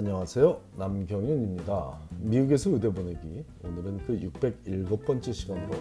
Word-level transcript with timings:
안녕하세요. 0.00 0.58
남경윤입니다. 0.78 2.00
미국에서 2.20 2.70
의대 2.70 2.88
보내기. 2.90 3.44
오늘은 3.62 3.98
그 4.06 4.18
607번째 4.18 5.34
시간으로 5.34 5.78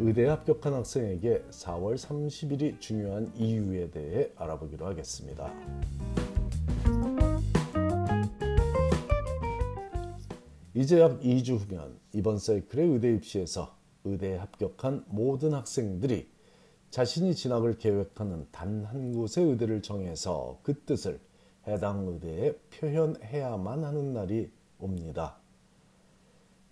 의대에 0.00 0.28
합격한 0.28 0.72
학생에게 0.72 1.42
4월 1.50 1.96
30일이 1.96 2.80
중요한 2.80 3.30
이유에 3.36 3.90
대해 3.90 4.30
알아보기로 4.34 4.86
하겠습니다. 4.86 5.52
이제 10.72 10.98
약 10.98 11.20
2주 11.20 11.58
후면 11.58 11.98
이번 12.14 12.38
사이클의 12.38 12.92
의대 12.92 13.12
입시에서 13.12 13.76
의대에 14.04 14.38
합격한 14.38 15.04
모든 15.08 15.52
학생들이 15.52 16.30
자신이 16.88 17.34
진학을 17.34 17.76
계획하는 17.76 18.46
단 18.52 18.86
한 18.86 19.12
곳의 19.12 19.50
의대를 19.50 19.82
정해서 19.82 20.58
그 20.62 20.72
뜻을 20.84 21.20
해당 21.66 22.06
의대에 22.06 22.52
표현해야만 22.70 23.84
하는 23.84 24.12
날이 24.12 24.50
옵니다. 24.78 25.36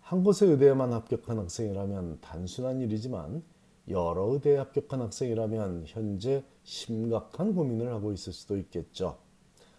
한 0.01 0.23
곳의 0.23 0.51
의대에만 0.51 0.93
합격한 0.93 1.39
학생이라면 1.39 2.21
단순한 2.21 2.81
일이지만 2.83 3.43
여러 3.89 4.27
의대에 4.33 4.57
합격한 4.59 5.01
학생이라면 5.01 5.85
현재 5.87 6.45
심각한 6.63 7.55
고민을 7.55 7.93
하고 7.93 8.13
있을 8.13 8.33
수도 8.33 8.57
있겠죠. 8.59 9.19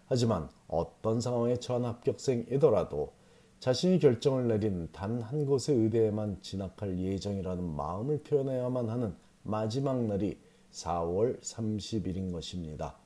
하지만 0.06 0.48
어떤 0.68 1.20
상황에 1.20 1.56
처한 1.56 1.84
합격생이더라도 1.84 3.12
자신이 3.58 3.98
결정을 3.98 4.48
내린 4.48 4.88
단 4.92 5.22
한 5.22 5.46
곳의 5.46 5.76
의대에만 5.76 6.42
진학할 6.42 6.98
예정이라는 6.98 7.64
마음을 7.64 8.22
표현해야만 8.22 8.88
하는 8.88 9.14
마지막 9.42 10.04
날이 10.04 10.38
4월 10.72 11.40
30일인 11.40 12.32
것입니다. 12.32 12.96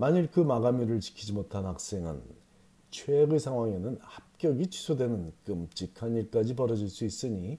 만일 0.00 0.30
그 0.30 0.38
마감일을 0.38 1.00
지키지 1.00 1.32
못한 1.32 1.66
학생은 1.66 2.22
최악의 2.92 3.40
상황에는 3.40 3.98
합격이 4.00 4.68
취소되는 4.68 5.32
끔찍한 5.44 6.14
일까지 6.14 6.54
벌어질 6.54 6.88
수 6.88 7.04
있으니 7.04 7.58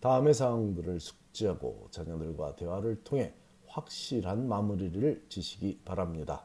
다음의 0.00 0.34
사항들을 0.34 0.98
숙지하고 0.98 1.86
자녀들과 1.92 2.56
대화를 2.56 3.04
통해 3.04 3.34
확실한 3.68 4.48
마무리를 4.48 5.26
지시기 5.28 5.78
바랍니다. 5.84 6.44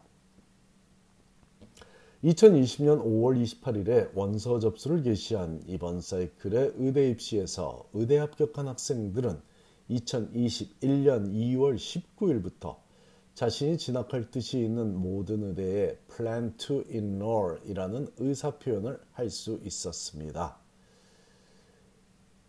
2020년 2.23 3.03
5월 3.03 3.43
28일에 3.43 4.11
원서 4.13 4.59
접수를 4.59 5.01
개시한 5.01 5.63
이번 5.65 6.01
사이클의 6.01 6.73
의대 6.77 7.09
입시에서 7.09 7.89
의대 7.93 8.19
합격한 8.19 8.67
학생들은 8.67 9.41
2021년 9.89 11.33
2월 11.33 11.77
19일부터 11.77 12.90
자신이 13.33 13.77
진학할 13.77 14.29
뜻이 14.29 14.59
있는 14.59 14.95
모든 14.95 15.43
의대에 15.43 15.97
plan 16.15 16.55
to 16.57 16.83
enroll이라는 16.91 18.07
의사 18.17 18.57
표현을 18.57 18.99
할 19.13 19.29
수 19.29 19.59
있었습니다. 19.63 20.57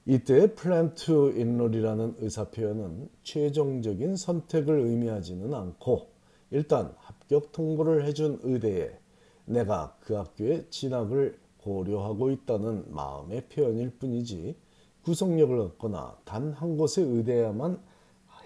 이때 0.04 0.52
plan 0.54 0.94
to 0.96 1.30
enroll이라는 1.30 2.16
의사 2.18 2.50
표현은 2.50 3.08
최종적인 3.22 4.16
선택을 4.16 4.80
의미하지는 4.80 5.54
않고 5.54 6.08
일단 6.50 6.92
합격 6.98 7.52
통보를 7.52 8.04
해준 8.04 8.40
의대에 8.42 8.98
내가 9.44 9.96
그 10.00 10.14
학교에 10.14 10.66
진학을 10.70 11.38
고려하고 11.58 12.30
있다는 12.32 12.92
마음의 12.92 13.48
표현일 13.48 13.90
뿐이지 13.98 14.56
구속력을 15.04 15.58
얻거나 15.58 16.18
단 16.24 16.52
한 16.52 16.76
곳의 16.76 17.06
의대에만 17.06 17.80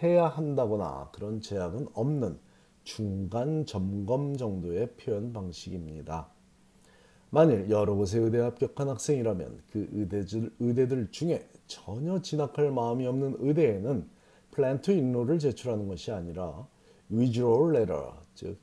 해야 0.02 0.28
한다거나 0.28 1.10
그런 1.12 1.40
제약은 1.40 1.88
없는 1.94 2.38
중간 2.84 3.66
점검 3.66 4.36
정도의 4.36 4.90
표현 4.96 5.32
방식입니다. 5.32 6.28
만일 7.30 7.68
여러 7.70 7.94
곳에 7.94 8.18
의대 8.18 8.38
합격한 8.38 8.88
학생이라면 8.88 9.62
그 9.70 9.88
의대들, 9.92 10.52
의대들 10.60 11.10
중에 11.10 11.48
전혀 11.66 12.20
진학할 12.22 12.70
마음이 12.70 13.06
없는 13.06 13.36
의대에는 13.40 14.08
Plan 14.52 14.80
to 14.80 14.92
Enroll을 14.92 15.38
제출하는 15.38 15.88
것이 15.88 16.12
아니라 16.12 16.66
withdrawal 17.10 17.76
letter, 17.76 18.12
즉 18.34 18.58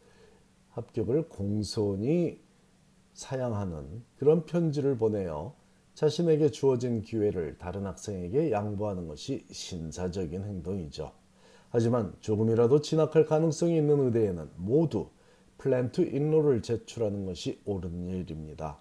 합격을 0.70 1.30
공손히 1.30 2.42
사양하는 3.14 4.04
그런 4.18 4.46
편지를 4.46 4.98
보내어 4.98 5.54
자신에게 5.94 6.50
주어진 6.50 7.02
기회를 7.02 7.58
다른 7.60 7.86
학생에게 7.86 8.52
양보하는 8.52 9.08
것이 9.08 9.46
신사적인 9.52 10.44
행동이죠. 10.44 11.23
하지만 11.74 12.14
조금이라도 12.20 12.82
진학할 12.82 13.26
가능성이 13.26 13.78
있는 13.78 14.00
의대에는 14.06 14.48
모두 14.58 15.10
Plan 15.58 15.92
to 15.92 16.04
Enroll을 16.04 16.62
제출하는 16.62 17.26
것이 17.26 17.62
옳은 17.66 18.10
일입니다. 18.10 18.78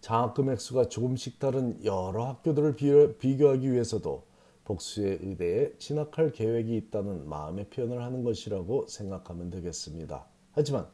장학금 0.00 0.50
액수가 0.50 0.88
조금씩 0.88 1.38
다른 1.38 1.78
여러 1.84 2.24
학교들을 2.24 2.74
비교하기 3.18 3.70
위해서도 3.70 4.24
복수의 4.64 5.20
의대에 5.22 5.74
진학할 5.78 6.32
계획이 6.32 6.76
있다는 6.76 7.28
마음의 7.28 7.66
표현을 7.70 8.02
하는 8.02 8.24
것이라고 8.24 8.88
생각하면 8.88 9.50
되겠습니다. 9.50 10.26
하지만 10.50 10.88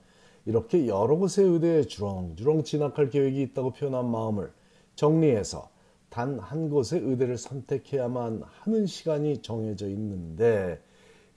이렇게 0.44 0.88
여러 0.88 1.16
곳의 1.16 1.46
의대에 1.46 1.84
주렁주렁 1.84 2.64
진학할 2.64 3.08
계획이 3.08 3.40
있다고 3.40 3.72
표현한 3.72 4.10
마음을 4.10 4.52
정리해서 4.94 5.70
단 6.12 6.38
한 6.38 6.68
곳의 6.68 7.00
의대를 7.00 7.38
선택해야만 7.38 8.42
하는 8.44 8.86
시간이 8.86 9.40
정해져 9.40 9.88
있는데 9.88 10.78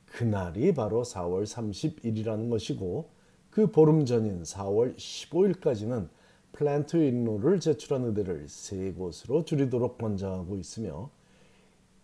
그날이 0.06 0.74
바로 0.74 1.04
4월 1.04 1.46
30일이라는 1.46 2.50
것이고 2.50 3.10
그 3.50 3.72
보름 3.72 4.04
전인 4.04 4.44
4월 4.44 4.98
15일까지는 4.98 6.10
플랜트 6.52 6.98
인로를 6.98 7.62
제출한 7.62 8.04
의대를 8.04 8.50
세 8.50 8.92
곳으로 8.92 9.46
줄이도록 9.46 9.98
권장하고 9.98 10.58
있으며 10.58 11.10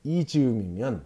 이 0.06 0.26
즈음이면 0.26 1.06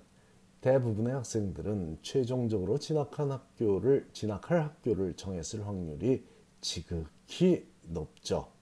대부분의 0.62 1.14
학생들은 1.14 1.98
최종적으로 2.04 2.78
진학한 2.78 3.32
학교를 3.32 4.08
진학할 4.14 4.62
학교를 4.62 5.16
정했을 5.16 5.66
확률이 5.66 6.24
지극히 6.62 7.68
높죠. 7.82 8.55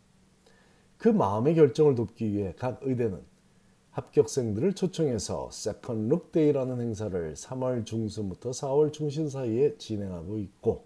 그 1.04 1.10
마음의 1.10 1.56
결정을 1.56 1.96
돕기 1.96 2.32
위해 2.32 2.54
각 2.58 2.80
의대는 2.82 3.20
합격생들을 3.92 4.72
초청해서 4.72 5.50
Second 5.52 6.08
Look 6.08 6.30
Day라는 6.30 6.80
행사를 6.80 7.34
3월 7.34 7.86
중순부터 7.86 8.52
4월 8.52 8.94
중순 8.94 9.46
사이에 9.46 9.76
진행하고 9.76 10.38
있고 10.38 10.86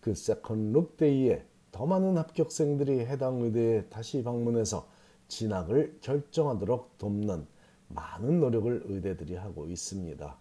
그 0.00 0.16
Second 0.16 0.72
Look 0.72 1.09
Day에 1.09 1.46
더 1.70 1.86
많은 1.86 2.16
합격생들이 2.16 3.06
해당 3.06 3.42
의대에 3.42 3.84
다시 3.84 4.24
방문해서 4.24 4.88
진학을 5.28 5.98
결정하도록 6.00 6.98
돕는 6.98 7.46
많은 7.86 8.40
노력을 8.40 8.82
의대들이 8.86 9.36
하고 9.36 9.68
있습니다. 9.68 10.36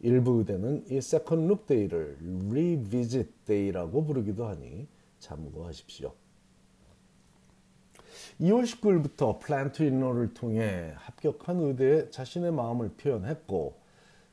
일부 0.00 0.40
의대는 0.40 0.84
이 0.90 1.00
Second 1.00 1.46
Look 1.46 1.72
Day를 1.72 2.18
Revisit 2.50 3.46
Day라고 3.46 4.04
부르기도 4.04 4.44
하니 4.44 4.88
참고하십시오. 5.20 6.25
2월 8.40 8.64
19일부터 8.64 9.38
Plan 9.40 9.68
to 9.68 9.82
Enroll을 9.82 10.34
통해 10.34 10.92
합격한 10.96 11.60
의대에 11.60 12.10
자신의 12.10 12.52
마음을 12.52 12.90
표현했고 12.90 13.74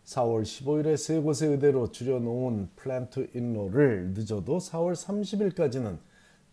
4월 0.05 0.43
15일에 0.43 0.97
세 0.97 1.19
곳의 1.19 1.51
의대로 1.51 1.91
줄여놓은 1.91 2.71
Plan 2.75 3.11
to 3.11 3.29
Enroll을 3.33 4.13
늦어도 4.13 4.57
4월 4.57 4.93
30일까지는 4.93 5.97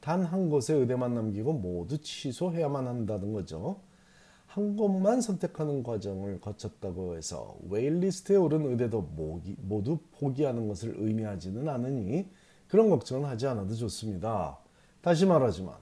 단 0.01 0.25
한 0.25 0.49
곳의 0.49 0.81
의대만 0.81 1.15
남기고 1.15 1.53
모두 1.53 1.99
취소해야만 1.99 2.87
한다는 2.87 3.33
거죠. 3.33 3.81
한 4.47 4.77
곳만 4.77 5.21
선택하는 5.21 5.83
과정을 5.83 6.41
거쳤다고 6.41 7.17
해서 7.17 7.57
waitlist에 7.69 8.37
오른 8.37 8.67
의대도 8.67 9.03
모두 9.63 9.99
포기하는 10.19 10.67
것을 10.67 10.97
의미하지는 10.99 11.69
않으니 11.69 12.29
그런 12.67 12.89
걱정은 12.91 13.29
하지 13.29 13.47
않아도 13.47 13.75
좋습니다. 13.75 14.59
다시 15.03 15.27
말하지만 15.27 15.75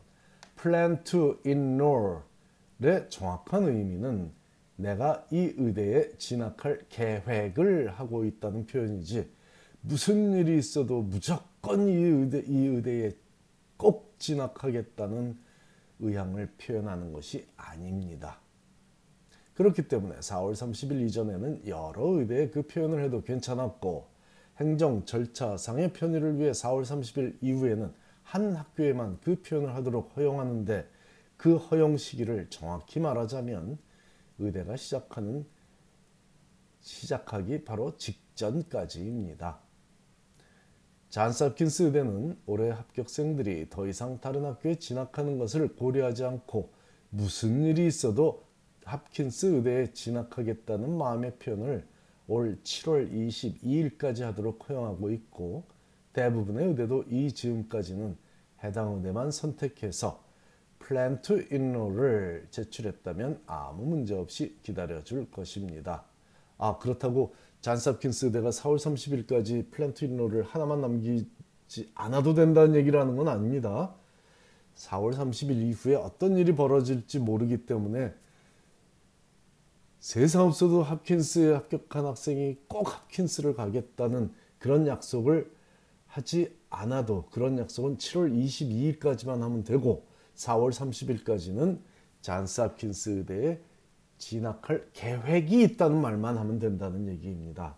plan 0.61 1.03
to 1.05 1.39
enroll의 1.47 3.09
정확한 3.09 3.65
의미는 3.69 4.33
내가 4.77 5.27
이 5.31 5.55
의대에 5.57 6.17
진학할 6.19 6.87
계획을 6.89 7.91
하고 7.91 8.25
있다는 8.25 8.67
표현이지 8.67 9.29
무슨 9.81 10.33
일이 10.35 10.59
있어도 10.59 11.03
무조건 11.03 11.89
이 11.89 11.93
의대 11.93 12.43
이 12.47 12.67
의대에 12.67 13.13
꼭 13.77 14.15
진학하겠다는 14.19 15.37
의향을 16.01 16.53
표현하는 16.59 17.13
것이 17.13 17.47
아닙니다. 17.57 18.41
그렇기 19.55 19.89
때문에 19.89 20.17
4월 20.17 20.53
30일 20.53 21.05
이전에는 21.07 21.67
여러 21.67 22.07
의대에 22.19 22.51
그 22.51 22.63
표현을 22.63 23.03
해도 23.03 23.23
괜찮았고 23.23 24.07
행정 24.59 25.05
절차상의 25.05 25.93
편의를 25.93 26.39
위해 26.39 26.51
4월 26.53 26.83
30일 26.83 27.39
이후에는 27.41 27.93
한 28.29 28.55
학교에만 28.55 29.21
그 29.23 29.41
표현을 29.41 29.75
하도록 29.77 30.15
허용하는데 30.15 30.87
그 31.39 31.57
허용 31.57 31.97
시기를 31.97 32.51
정확히 32.51 33.01
말하자면 33.01 33.79
의대가 34.39 34.77
시작하는 34.77 35.47
시작하기 36.81 37.65
바로 37.65 37.97
직전까지입니다. 37.97 39.61
잔스홉킨스 41.09 41.85
의대는 41.85 42.39
올해 42.45 42.69
합격생들이 42.69 43.71
더 43.71 43.87
이상 43.87 44.21
다른 44.21 44.45
학교에 44.45 44.75
진학하는 44.75 45.39
것을 45.39 45.75
고려하지 45.75 46.25
않고 46.25 46.71
무슨 47.09 47.63
일이 47.63 47.87
있어도 47.87 48.45
홉킨스 48.85 49.47
의대에 49.57 49.95
진학하겠다는 49.95 50.99
마음의 50.99 51.39
표현을 51.39 51.89
올 52.27 52.59
7월 52.63 53.11
22일까지 53.11 54.21
하도록 54.21 54.69
허용하고 54.69 55.11
있고 55.13 55.78
대부분의 56.13 56.69
의대도 56.69 57.05
이 57.11 57.33
즈음까지는 57.33 58.17
해당 58.65 58.95
의대만 58.95 59.31
선택해서 59.31 60.25
Plan 60.79 61.21
to 61.23 61.41
Enroll을 61.51 62.47
제출했다면 62.51 63.43
아무 63.47 63.85
문제 63.85 64.15
없이 64.15 64.59
기다려줄 64.63 65.31
것입니다. 65.31 66.05
아 66.57 66.79
그렇다고 66.79 67.35
존스홉킨스 67.61 68.27
의대가 68.27 68.51
4월 68.51 68.77
30일까지 68.77 69.71
Plan 69.71 69.95
to 69.95 70.05
Enroll을 70.05 70.45
하나만 70.45 70.81
남기지 70.81 71.91
않아도 71.95 72.35
된다는 72.35 72.75
얘기라는 72.77 73.17
건 73.17 73.29
아닙니다. 73.29 73.95
4월 74.77 75.15
30일 75.15 75.57
이후에 75.69 75.97
어떤 75.97 76.37
일이 76.37 76.55
벌어질지 76.55 77.19
모르기 77.19 77.67
때문에 77.67 78.15
세상 79.99 80.47
없어도 80.47 80.83
합킨스에 80.83 81.53
합격한 81.55 82.07
학생이 82.07 82.57
꼭 82.69 82.95
합킨스를 82.95 83.55
가겠다는 83.55 84.33
그런 84.59 84.87
약속을 84.87 85.51
하지 86.19 86.53
않아도 86.69 87.27
그런 87.31 87.59
약속은 87.59 87.97
7월 87.97 88.35
22일까지만 88.35 89.41
하면 89.41 89.63
되고 89.63 90.05
4월 90.35 90.73
30일까지는 90.73 91.79
잔스 92.21 92.61
합킨스 92.61 93.11
의대에 93.11 93.61
진학할 94.19 94.89
계획이 94.93 95.63
있다는 95.63 96.01
말만 96.01 96.37
하면 96.37 96.59
된다는 96.59 97.07
얘기입니다. 97.09 97.77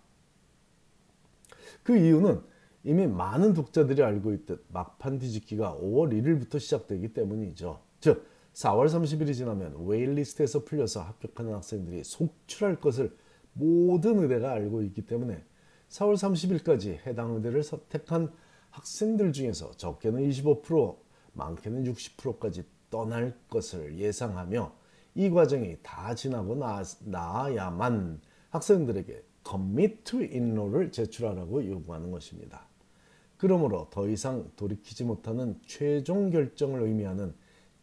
그 1.82 1.96
이유는 1.98 2.40
이미 2.82 3.06
많은 3.06 3.52
독자들이 3.52 4.02
알고 4.02 4.32
있듯 4.32 4.64
막판 4.68 5.18
뒤집기가 5.18 5.76
5월 5.78 6.10
1일부터 6.10 6.58
시작되기 6.58 7.12
때문이죠. 7.12 7.80
즉 8.00 8.26
4월 8.54 8.86
30일이 8.86 9.34
지나면 9.34 9.86
웨일리스트에서 9.86 10.64
풀려서 10.64 11.02
합격하는 11.02 11.52
학생들이 11.52 12.04
속출할 12.04 12.80
것을 12.80 13.14
모든 13.52 14.18
의대가 14.20 14.52
알고 14.52 14.82
있기 14.82 15.02
때문에 15.02 15.44
4월 15.90 16.14
30일까지 16.14 17.04
해당 17.06 17.34
의대를 17.34 17.62
선택한 17.62 18.32
학생들 18.70 19.32
중에서 19.32 19.72
적게는 19.72 20.28
25%, 20.28 20.96
많게는 21.32 21.84
60%까지 21.84 22.64
떠날 22.90 23.36
것을 23.48 23.98
예상하며 23.98 24.72
이 25.16 25.30
과정이 25.30 25.76
다 25.82 26.14
지나고 26.14 26.54
나, 26.54 26.82
나야만 27.00 28.20
학생들에게 28.50 29.24
commit 29.48 30.04
to 30.04 30.20
enroll을 30.20 30.92
제출하라고 30.92 31.66
요구하는 31.66 32.10
것입니다. 32.10 32.66
그러므로 33.36 33.88
더 33.90 34.08
이상 34.08 34.50
돌이키지 34.56 35.04
못하는 35.04 35.58
최종 35.66 36.30
결정을 36.30 36.82
의미하는 36.82 37.34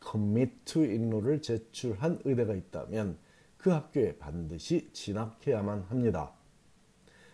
commit 0.01 0.53
to 0.65 0.83
enroll을 0.83 1.41
제출한 1.41 2.19
의대가 2.23 2.53
있다면 2.53 3.17
그 3.57 3.71
학교에 3.71 4.17
반드시 4.17 4.89
진학해야만 4.93 5.85
합니다. 5.89 6.36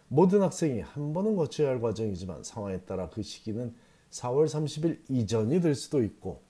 모든 0.07 0.41
학생이 0.41 0.81
한 0.81 1.13
번은 1.13 1.35
거쳐야 1.35 1.69
할 1.69 1.81
과정이지만 1.81 2.43
상황에 2.43 2.81
따라 2.81 3.09
그 3.09 3.23
시기는 3.23 3.73
4월 4.11 4.45
30일 4.45 4.99
이전이 5.09 5.61
될 5.61 5.75
수도 5.75 6.03
있고 6.03 6.41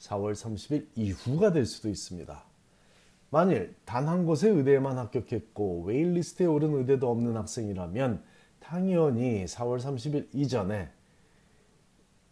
4월 0.00 0.32
30일 0.32 0.88
이후가 0.96 1.52
될 1.52 1.66
수도 1.66 1.88
있습니다. 1.88 2.44
만일 3.30 3.76
단 3.84 4.08
한 4.08 4.26
곳의 4.26 4.50
의대에만 4.50 4.98
합격했고 4.98 5.84
waitlist에 5.84 6.46
오른 6.46 6.74
의대도 6.74 7.08
없는 7.08 7.36
학생이라면 7.36 8.24
당연히 8.58 9.44
4월 9.44 9.78
30일 9.78 10.28
이전에 10.32 10.90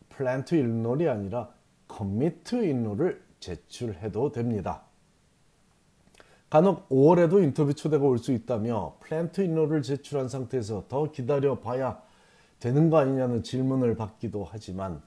plan 0.08 0.44
to 0.44 0.56
enroll이 0.56 1.08
아니라 1.08 1.54
commit 1.86 2.42
to 2.42 2.56
enroll을 2.56 3.22
제출해도 3.38 4.32
됩니다. 4.32 4.87
간혹 6.50 6.88
5월에도 6.88 7.42
인터뷰 7.42 7.74
초대가 7.74 8.04
올 8.06 8.18
수 8.18 8.32
있다며 8.32 8.96
plan 9.00 9.30
to 9.32 9.42
enroll을 9.42 9.82
제출한 9.82 10.28
상태에서 10.28 10.86
더 10.88 11.10
기다려 11.10 11.60
봐야 11.60 12.00
되는 12.58 12.88
거 12.88 12.96
아니냐는 12.98 13.42
질문을 13.42 13.96
받기도 13.96 14.46
하지만 14.50 15.02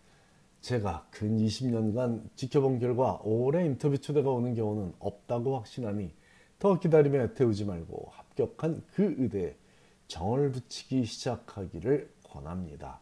제가 0.62 1.08
근 1.10 1.38
20년간 1.38 2.30
지켜본 2.36 2.78
결과 2.78 3.20
5월에 3.24 3.66
인터뷰 3.66 3.98
초대가 3.98 4.30
오는 4.30 4.54
경우는 4.54 4.94
없다고 5.00 5.58
확신하니 5.58 6.14
더 6.60 6.80
기다리며 6.80 7.34
애태우지 7.34 7.66
말고 7.66 8.10
합격한 8.12 8.84
그 8.94 9.16
의대에 9.18 9.56
정을 10.08 10.52
붙이기 10.52 11.06
시작하기를 11.06 12.12
권합니다. 12.24 13.00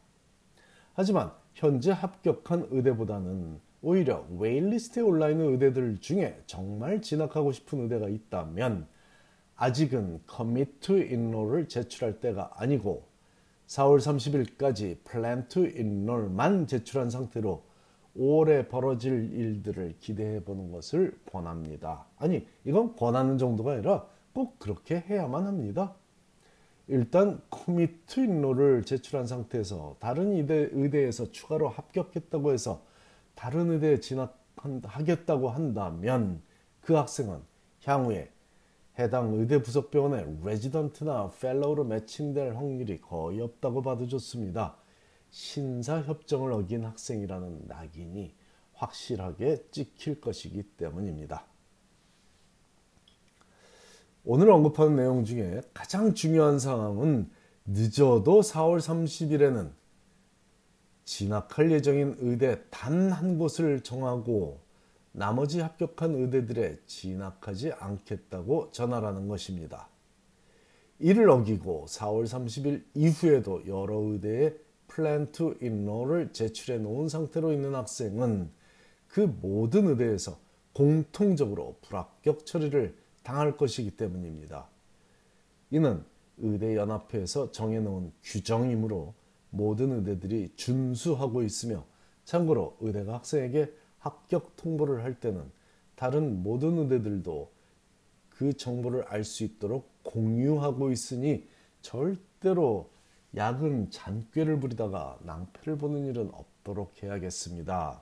하지만 0.93 1.33
현재 1.55 1.91
합격한 1.91 2.69
의대보다는 2.71 3.59
오히려 3.81 4.25
waitlist에 4.37 5.01
올라 5.01 5.29
있는 5.29 5.53
의대들 5.53 5.99
중에 6.01 6.41
정말 6.45 7.01
진학하고 7.01 7.51
싶은 7.51 7.81
의대가 7.81 8.09
있다면 8.09 8.87
아직은 9.55 10.21
commit 10.27 10.79
to 10.79 10.97
enroll을 10.97 11.67
제출할 11.67 12.19
때가 12.19 12.51
아니고 12.55 13.03
4월 13.67 13.99
30일까지 13.99 14.97
plan 15.03 15.47
to 15.47 15.65
enroll만 15.65 16.67
제출한 16.67 17.09
상태로 17.09 17.63
5월에 18.17 18.67
벌어질 18.69 19.31
일들을 19.33 19.95
기대해 19.99 20.43
보는 20.43 20.71
것을 20.71 21.17
권합니다. 21.31 22.05
아니, 22.17 22.45
이건 22.65 22.95
권하는 22.95 23.37
정도가 23.37 23.73
아니라 23.73 24.05
꼭 24.33 24.59
그렇게 24.59 25.03
해야만 25.07 25.45
합니다. 25.45 25.95
일단 26.87 27.39
commit 27.49 28.03
to 28.03 28.21
enroll을 28.21 28.83
제출한 28.83 29.27
상태에서 29.27 29.97
다른 29.99 30.33
의대, 30.33 30.69
의대에서 30.71 31.31
추가로 31.31 31.69
합격했다고 31.69 32.51
해서 32.51 32.81
다른 33.39 33.71
의대에 33.71 34.01
진학하겠다고 34.01 35.49
한다면 35.49 36.41
그 36.81 36.95
학생은 36.95 37.39
향후에 37.85 38.29
해당 38.99 39.33
의대 39.33 39.63
부속 39.63 39.91
병원의 39.91 40.39
레지던트나 40.43 41.31
fellow로 41.39 41.85
매칭될 41.85 42.57
확률이 42.57 42.99
거의 42.99 43.39
없다고 43.39 43.81
봐도 43.81 44.05
좋습니다. 44.09 44.75
신사 45.29 46.01
협정을 46.01 46.51
어긴 46.51 46.83
학생이라는 46.83 47.67
낙인이 47.67 48.35
확실하게 48.73 49.69
찍힐 49.71 50.19
것이기 50.19 50.61
때문입니다. 50.75 51.45
오늘 54.25 54.51
언급하는 54.51 54.97
내용 54.97 55.23
중에 55.23 55.61
가장 55.73 56.13
중요한 56.13 56.59
상황은 56.59 57.31
늦어도 57.65 58.41
4월 58.41 58.79
30일에는 58.79 59.78
진학할 61.09 61.71
예정인 61.71 62.15
의대 62.19 62.61
단 62.69 63.11
한 63.11 63.39
곳을 63.39 63.81
정하고 63.81 64.59
나머지 65.11 65.59
합격한 65.59 66.13
의대들에 66.13 66.77
진학하지 66.85 67.71
않겠다고 67.71 68.71
전하라는 68.71 69.27
것입니다. 69.27 69.89
이를 70.99 71.31
어기고 71.31 71.87
4월 71.89 72.25
30일 72.25 72.83
이후에도 72.93 73.65
여러 73.65 73.97
의대에 73.97 74.53
plan 74.87 75.31
to 75.31 75.57
enroll을 75.61 76.31
제출해 76.31 76.77
놓은 76.77 77.09
상태로 77.09 77.53
있는 77.53 77.73
학생은 77.73 78.51
그 79.07 79.21
모든 79.41 79.87
의대에서 79.87 80.37
공통적으로 80.73 81.77
불합격 81.81 82.45
처리를 82.45 82.95
당할 83.23 83.57
것이기 83.57 83.97
때문입니다. 83.97 84.67
이는 85.71 86.03
의대연합회에서 86.37 87.51
정해놓은 87.51 88.11
규정이므로 88.21 89.15
모든 89.49 89.91
의대들이 89.91 90.53
준수하고 90.55 91.43
있으며 91.43 91.85
참고로 92.25 92.77
의대가 92.79 93.15
학생에게 93.15 93.73
합격 93.99 94.55
통보를 94.55 95.03
할 95.03 95.19
때는 95.19 95.43
다른 95.95 96.43
모든 96.43 96.77
의대들도 96.77 97.51
그 98.29 98.53
정보를 98.53 99.03
알 99.03 99.23
수 99.23 99.43
있도록 99.43 99.91
공유하고 100.03 100.91
있으니 100.91 101.47
절대로 101.81 102.89
야근 103.35 103.91
잔꾀를 103.91 104.59
부리다가 104.59 105.19
낭패를 105.23 105.77
보는 105.77 106.05
일은 106.05 106.31
없도록 106.33 107.03
해야겠습니다. 107.03 108.01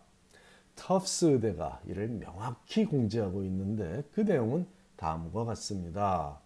터프스 0.76 1.26
의대가 1.26 1.82
이를 1.86 2.08
명확히 2.08 2.86
공지하고 2.86 3.44
있는데 3.44 4.04
그 4.14 4.22
내용은 4.22 4.68
다음과 4.96 5.46
같습니다. 5.46 6.40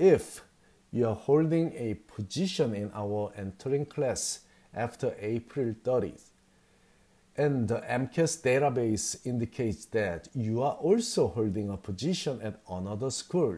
If 0.00 0.42
you 0.92 1.06
are 1.06 1.14
holding 1.14 1.72
a 1.76 1.94
position 1.94 2.74
in 2.74 2.90
our 2.94 3.32
entering 3.36 3.86
class 3.86 4.40
after 4.74 5.14
April 5.20 5.74
30th, 5.84 6.30
and 7.36 7.68
the 7.68 7.80
MCAS 7.80 8.42
database 8.42 9.24
indicates 9.24 9.84
that 9.86 10.28
you 10.34 10.62
are 10.62 10.74
also 10.74 11.28
holding 11.28 11.70
a 11.70 11.76
position 11.76 12.40
at 12.42 12.60
another 12.68 13.10
school, 13.10 13.56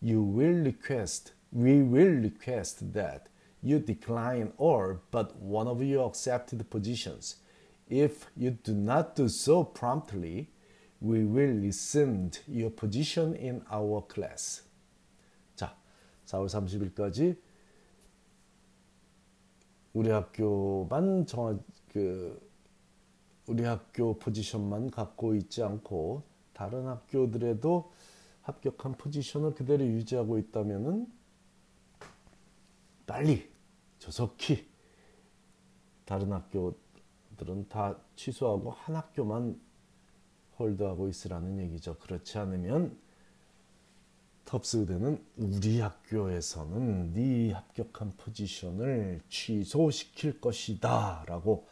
you 0.00 0.22
will 0.22 0.64
request, 0.64 1.32
we 1.52 1.82
will 1.82 2.12
request 2.20 2.92
that 2.92 3.28
you 3.62 3.78
decline 3.78 4.52
all 4.58 5.00
but 5.10 5.36
one 5.36 5.66
of 5.66 5.82
your 5.82 6.06
accepted 6.06 6.68
positions. 6.70 7.36
If 7.88 8.26
you 8.36 8.50
do 8.50 8.74
not 8.74 9.16
do 9.16 9.28
so 9.28 9.64
promptly, 9.64 10.50
we 11.00 11.24
will 11.24 11.54
rescind 11.54 12.40
your 12.46 12.70
position 12.70 13.34
in 13.34 13.62
our 13.70 14.02
class. 14.02 14.62
자, 16.26 16.38
4월 16.38 16.46
30일까지 16.48 17.38
우리 19.92 20.10
학교만 20.10 21.24
정한 21.26 21.62
그 21.88 22.38
우리 23.46 23.62
학교 23.62 24.18
포지션만 24.18 24.90
갖고 24.90 25.34
있지 25.36 25.62
않고 25.62 26.24
다른 26.52 26.86
학교들에도 26.86 27.92
합격한 28.42 28.96
포지션을 28.96 29.54
그대로 29.54 29.84
유지하고 29.84 30.38
있다면은 30.38 31.06
빨리 33.06 33.48
조속히 34.00 34.68
다른 36.04 36.32
학교들은 36.32 37.68
다 37.68 37.96
취소하고 38.16 38.72
한 38.72 38.96
학교만 38.96 39.60
홀드하고 40.58 41.08
있으라는 41.08 41.60
얘기죠. 41.60 41.96
그렇지 41.98 42.38
않으면 42.38 42.98
텁스 44.46 44.76
의대는 44.78 45.20
우리 45.36 45.80
학교에서는 45.80 47.14
네 47.14 47.52
합격한 47.52 48.12
포지션을 48.16 49.20
취소시킬 49.28 50.40
것이다 50.40 51.24
라고 51.26 51.66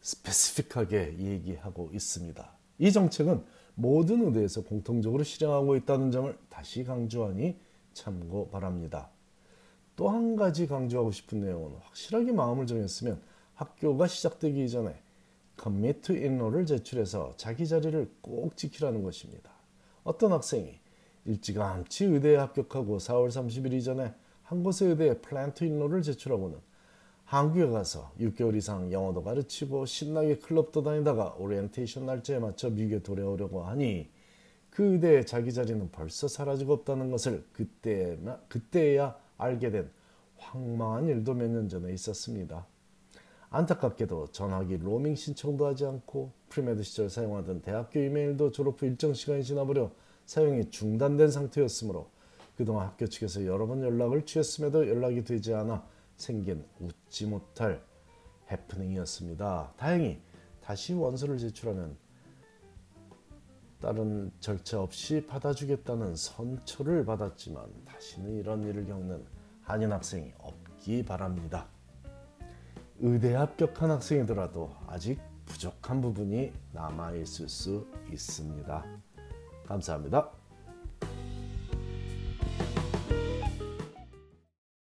스페시픽하게 0.00 1.18
얘기하고 1.18 1.90
있습니다. 1.92 2.52
이 2.78 2.90
정책은 2.90 3.44
모든 3.74 4.26
의대에서 4.26 4.62
공통적으로 4.64 5.24
실행하고 5.24 5.76
있다는 5.76 6.10
점을 6.10 6.36
다시 6.48 6.84
강조하니 6.84 7.58
참고 7.92 8.48
바랍니다. 8.48 9.10
또 9.94 10.08
한 10.08 10.36
가지 10.36 10.66
강조하고 10.66 11.10
싶은 11.10 11.40
내용은 11.40 11.76
확실하게 11.82 12.32
마음을 12.32 12.66
정했으면 12.66 13.20
학교가 13.54 14.06
시작되기 14.06 14.68
commit 15.62 16.00
to 16.00 16.16
enroll을 16.16 16.64
제출해서 16.64 17.34
자기 17.36 17.66
자리를 17.66 18.10
꼭 18.22 18.56
지키라는 18.56 19.02
것입니다. 19.02 19.50
어떤 20.02 20.32
학생이 20.32 20.78
일찌감치 21.26 22.06
의대에 22.06 22.36
합격하고 22.36 22.98
4월 22.98 23.28
30일 23.28 23.72
이전에 23.74 24.14
한 24.42 24.62
곳의 24.62 24.90
의대에 24.90 25.14
to 25.20 25.66
enroll을 25.66 26.02
제출하고는 26.02 26.58
한국에 27.24 27.66
가서 27.66 28.12
6개월 28.20 28.54
이상 28.54 28.92
영어도 28.92 29.24
가르치고 29.24 29.86
신나게 29.86 30.38
클럽도 30.38 30.82
다니다가 30.84 31.34
오리엔테이션 31.38 32.06
날짜에 32.06 32.38
맞춰 32.38 32.70
미국에 32.70 33.02
돌아오려고 33.02 33.64
하니 33.64 34.08
그 34.70 34.92
의대의 34.92 35.26
자기 35.26 35.52
자리는 35.52 35.90
벌써 35.90 36.28
사라지고 36.28 36.74
없다는 36.74 37.10
것을 37.10 37.44
그때 37.52 38.16
그때야 38.48 39.16
알게 39.38 39.70
된 39.70 39.90
황망한 40.36 41.08
일도 41.08 41.34
몇 41.34 41.48
년 41.48 41.68
전에 41.68 41.92
있었습니다. 41.92 42.66
안타깝게도 43.50 44.28
전화기 44.32 44.76
로밍 44.76 45.16
신청도 45.16 45.66
하지 45.66 45.86
않고 45.86 46.30
premed 46.50 46.82
시절 46.82 47.08
사용하던 47.08 47.62
대학교 47.62 48.00
이메일도 48.00 48.52
졸업 48.52 48.80
후 48.80 48.86
일정 48.86 49.14
시간이 49.14 49.42
지나버려 49.42 49.90
사용이 50.26 50.70
중단된 50.70 51.30
상태였으므로 51.30 52.10
그동안 52.56 52.88
학교 52.88 53.06
측에서 53.06 53.46
여러 53.46 53.66
번 53.66 53.82
연락을 53.82 54.26
취했음에도 54.26 54.88
연락이 54.88 55.24
되지 55.24 55.54
않아 55.54 55.86
생긴 56.16 56.64
웃지 56.80 57.26
못할 57.26 57.82
해프닝이었습니다. 58.50 59.72
다행히 59.76 60.20
다시 60.62 60.94
원서를 60.94 61.38
제출하면 61.38 61.96
다른 63.80 64.32
절차 64.40 64.80
없이 64.80 65.24
받아주겠다는 65.26 66.16
선처를 66.16 67.04
받았지만 67.04 67.84
다시는 67.84 68.36
이런 68.36 68.64
일을 68.64 68.86
겪는 68.86 69.24
한인 69.62 69.92
학생이 69.92 70.32
없기 70.38 71.04
바랍니다. 71.04 71.66
의대 72.98 73.34
합격한 73.34 73.90
학생이더라도 73.90 74.74
아직 74.86 75.20
부족한 75.44 76.00
부분이 76.00 76.52
남아 76.72 77.12
있을 77.12 77.48
수 77.48 77.86
있습니다. 78.10 78.95
감사합니다. 79.66 80.35